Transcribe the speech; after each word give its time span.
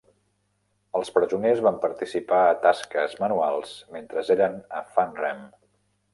Els 0.99 1.11
presoners 1.17 1.61
van 1.67 1.77
participar 1.83 2.39
a 2.47 2.57
tasques 2.65 3.15
manuals 3.25 3.75
mentre 3.99 4.27
eren 4.39 4.59
a 4.81 4.85
Fannrem. 4.97 5.47